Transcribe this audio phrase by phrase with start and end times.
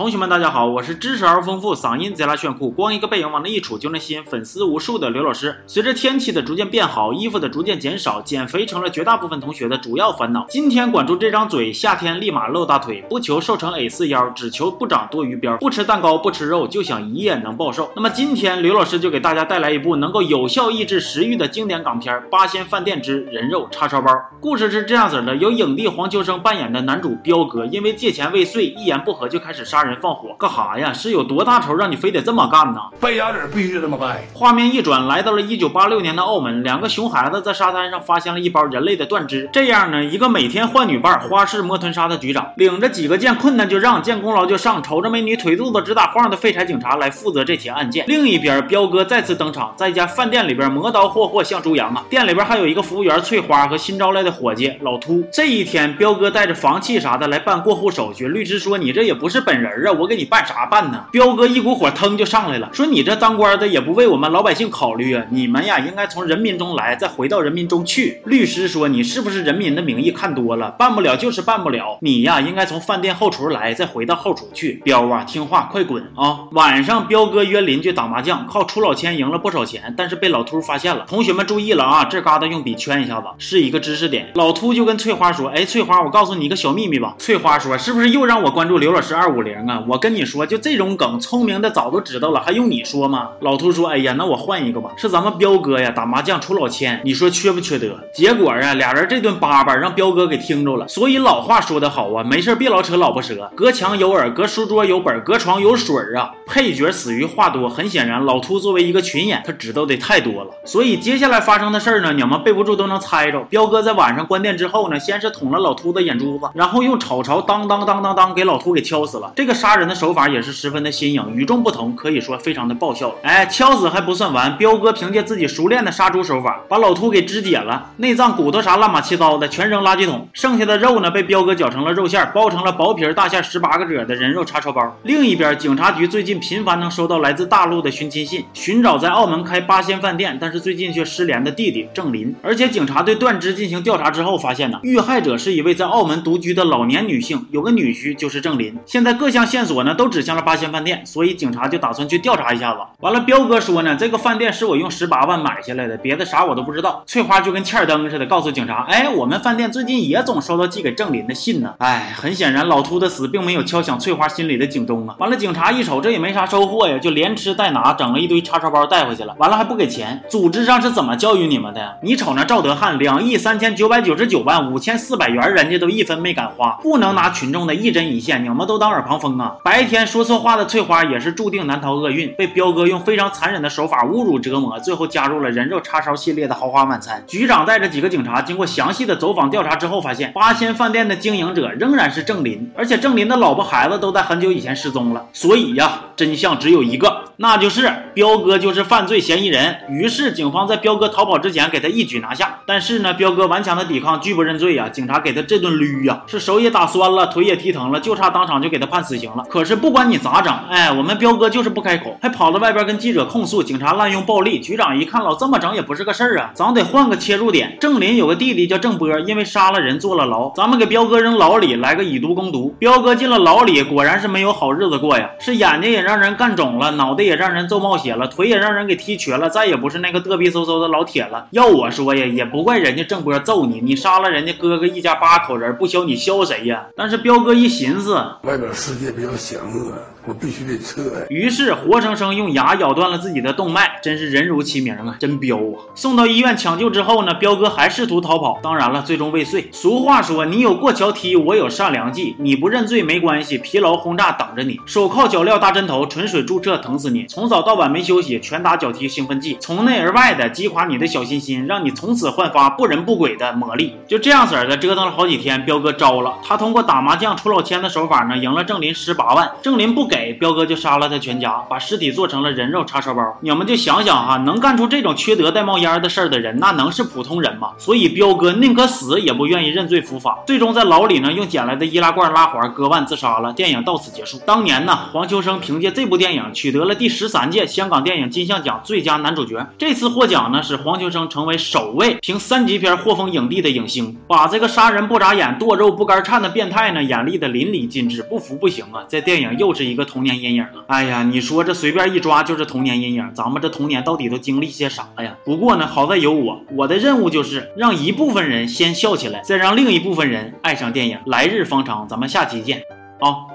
[0.00, 5.54] 同学们，大家好，我是知识而丰富，嗓音贼拉炫酷，光一个背影往那一杵就能吸引粉丝无数的刘老师。
[5.66, 10.46] 随着天气的逐渐变好，衣服的逐渐减少，减肥成了绝大部分同学的主要烦恼。
[10.48, 15.58] 今天管住这张嘴，夏天立马露大腿，不求瘦成 A 四腰，只求不长多余膘。
[15.58, 17.90] 不吃蛋糕，不吃肉，就想一夜能暴瘦。
[17.94, 24.10] 那么今天刘老师就给大家带来一部能够有效抑制食欲的经典港片《八仙饭店之人肉叉烧包》。
[24.40, 29.89] 故事是这样子的：由影帝黄秋生扮演的男主彪哥，因为借钱未遂，一言不合就开始杀人。
[29.96, 30.92] 放火干哈呀？
[30.92, 32.80] 是有多大仇让你非得这么干呢？
[33.00, 34.20] 败家子必须这么干。
[34.34, 39.48] 画面一转，来到了一九八六年的澳门，两个熊孩子在沙滩上发现了一包人类的断肢。
[39.52, 48.04] 这样呢，一个每天换女伴、花式摸臀杀的局长，领着几个见困难就让、见功劳就上、瞅着美女腿肚子直打晃的废柴警察来负责这起案件。
[48.08, 52.04] 另一边，彪哥再次登场，在一家饭店里边磨刀霍霍像猪羊啊！
[52.10, 55.24] 店里边还有一个服务员翠花和新招来的伙计老秃。
[55.32, 59.92] 这一天，彪哥带着房契啥的来办过户手续，律师说：“你这也不是本人。”啊！
[59.92, 61.04] 我给你办啥办呢？
[61.10, 65.24] 彪哥一股火腾就上来了，说你这当官的也不为我们老百姓考虑啊！
[65.30, 68.20] 你们呀，应该从人民中来，再回到人民中去。
[68.24, 71.98] 律师说你是不是人民的名义看多了，办不了就是办不了。
[72.00, 74.80] 你呀，应该从饭店后厨来，再回到后厨去。
[74.84, 76.40] 彪啊，听话，快滚啊！
[76.52, 81.04] 晚上，彪哥约邻居打麻将，靠出老千赢了不少钱，但是被老秃发现了。
[81.08, 84.30] 同学们注意了啊，这嘎达用笔圈一下子，是一个知识点。
[84.34, 93.30] 老秃就跟翠花说：“哎，翠花，我告诉你一个小秘密吧。”翠花说：“是不是又让我关注刘老师二五零啊？”我跟你说，就这种梗，聪明的早都知道了，还用你说吗？
[93.40, 100.86] 老秃说：“哎呀，那我换一个吧，是咱们彪哥呀，打麻将出老千，你说缺不缺德？”结果啊，俩人这顿叭叭让彪哥给听着了。
[100.88, 106.32] 所以老话说得好啊，没事别老扯老婆舌，隔墙有耳，隔书桌有本，隔床有水啊。
[106.46, 110.50] 配角死于话多，很显然，老秃作为一个群演，他知道的太多了。
[110.64, 113.40] 所以接下来发生的事儿呢，你们背不住都能猜着。
[113.44, 119.32] 彪哥在晚上关店之后呢，先是捅了老秃的眼珠子，然后用炒勺当当当当当给老秃给敲死了。
[119.36, 123.14] 这个杀人的手法也是十分的新颖，与众不同，可以说非常的爆笑。
[123.22, 134.96] 哎，敲死还不算完，彪哥凭借自己熟练的杀猪手法，把老秃给肢解了，内脏、骨头啥乱码七糟的全扔垃圾桶，剩下的肉呢被彪哥搅成了肉馅，包成了薄皮大馅十八个褶的人肉叉烧包。
[135.02, 142.34] 另一边，警察局最近频繁能收到来自大陆的寻亲信，寻找在澳门开八仙饭店，但是最近却失联的弟弟郑林。
[142.42, 148.76] 而且警察对断肢进行调查之后，发现呢，遇害者是一位在澳门独居的老年女性，有个女婿就是郑林。
[148.86, 152.80] 现在各项线索呢都指向了八仙饭店，所以警察就打算去调查一下子。
[153.00, 157.02] 完了，彪哥说呢，这个饭店是我用十八万买下来的，别的啥我都不知道。
[157.06, 161.74] 翠花就跟欠儿灯似的，告诉警察，哎，我们饭店最近也总收到寄给郑林的信呢。
[161.78, 165.14] 哎，很显然，老秃的死并没有敲响翠花心里的警钟啊。
[165.18, 169.34] 完了，警察一瞅，这也没啥收获呀，就连吃带拿，整了一堆叉烧包带回去了。
[169.38, 171.98] 完了还不给钱，组织上是怎么教育你们的？
[172.02, 179.56] 你瞅那赵德汉，两亿三千九百九十九万五千四百元，人家都一分没敢花，不能拿群众的一针一线，你们都当耳旁风啊！
[179.62, 187.22] 白天说错话的翠花也是注定难逃厄运，被彪哥用非常残忍的手法侮辱折磨，最后加入了人肉叉烧系列的豪华晚餐。
[187.26, 195.26] 局长带着几个警察经过详细的走访调查之后，发现八仙饭店的经营者仍然是郑林，而且郑林的老婆孩子都在很久以前失踪了。
[195.32, 199.74] 所以呀，真相只有一个，那就是彪哥就是犯罪嫌疑人。
[199.88, 202.58] 于是警方在彪哥逃跑之前给他一举拿下。
[202.66, 204.90] 但是呢，彪哥顽强的抵抗，拒不认罪呀。
[204.90, 209.42] 警察给他这顿捋呀，是手也打酸了，腿也踢疼了，就差当场就给他判死刑了。
[209.48, 214.60] 可是不管你咋整，哎，我们彪哥就是不开口，还跑到外边跟记者控诉警察滥用暴力。
[214.60, 217.78] 局长一看，老这么整也不是个事儿啊，咱得换个切入点。
[217.80, 222.76] 郑林有个弟弟叫郑波，因为杀了人坐了牢，咱们给彪哥扔牢里来个以毒攻毒。
[222.78, 231.46] 彪哥进了牢里，果然是没有好日子过呀，是眼睛也让人干肿了，脑袋也也让人揍冒血了，腿也让人给踢瘸了，再也不是那个嘚逼嗖嗖的老铁了。
[231.52, 236.88] 要我说呀，也不怪人家郑波揍你，你杀了人家哥哥一家八口人，不削你削谁呀？
[236.96, 239.94] 但是彪哥一寻思，外边世界比较险恶，
[240.30, 241.26] 我必须得撤呀。
[241.28, 245.82] 于是活生生用牙咬断了自己的动脉，真是人如其名啊，真彪啊！
[245.96, 249.68] 送到医院抢救之后呢，彪哥还试图逃跑，当然了，最终未遂。
[249.72, 263.96] 俗话说，你有过桥梯，我有上梁计，你不认罪没关系，疲劳轰炸等着你，手铐脚镣大针头，纯水注射疼死你，从早到晚没休息，拳打脚踢兴奋剂，从内而外的击垮你的小心心，让你从此焕发不人不鬼的魔力。
[264.06, 273.22] 就这样式儿的折腾了好几天，彪哥招了，他通过打麻将出老千的手法呢，赢了郑林十八万，郑林不给，彪哥就杀了他全家，把尸体做成了人肉叉烧包。
[273.40, 277.70] 你们就想想哈，能干出这种缺德带冒烟的事儿的人，那能是普通人吗？
[277.78, 283.52] 所以彪哥宁可死也不愿意认罪伏法，最终在牢里呢，用捡来的易拉罐拉环割腕自杀了。
[283.52, 284.38] 电影到此结束。
[284.46, 289.66] 当年呢，黄秋生凭借这部电影取得了第十三届香港电影金像奖最佳男主角。
[289.78, 299.04] 这次获奖呢，使黄秋生成为首位凭三级片获封影帝的影星，把这个杀人不眨眼、剁肉不肝颤的变态呢演绎的淋漓尽致，不服不行啊！
[299.08, 300.84] 这电影又是一个个童年阴影了！
[300.86, 305.36] 哎呀，你说这随便一抓就是童年阴影，咱们这童年到底都经历些啥呀？
[305.44, 311.18] 不过呢，好在有我，我的任务就是让一部分人先笑起来，再让另一部分人爱上电影。
[311.26, 312.82] 来日方长，咱们下期见，
[313.20, 313.49] 啊。